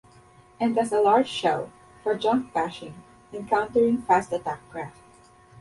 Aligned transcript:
And 0.59 0.75
as 0.79 0.91
a 0.91 0.99
'large 0.99 1.27
shell' 1.27 1.71
for 2.01 2.17
junk 2.17 2.53
bashing 2.53 2.95
and 3.31 3.47
countering 3.47 4.01
fast 4.01 4.31
attack 4.31 4.67
craft. 4.71 4.97